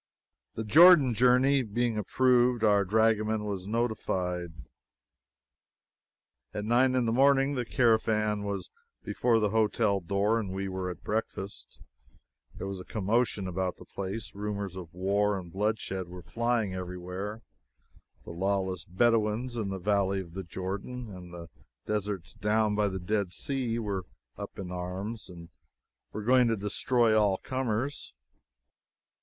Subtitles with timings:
[0.55, 4.51] The Jordan journey being approved, our dragoman was notified.
[6.55, 8.71] At nine in the morning the caravan was
[9.03, 11.79] before the hotel door and we were at breakfast.
[12.55, 14.33] There was a commotion about the place.
[14.33, 17.43] Rumors of war and bloodshed were flying every where.
[18.23, 21.47] The lawless Bedouins in the Valley of the Jordan and the
[21.85, 24.05] deserts down by the Dead Sea were
[24.35, 25.49] up in arms, and
[26.11, 28.15] were going to destroy all comers.